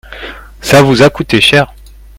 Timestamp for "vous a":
0.81-1.11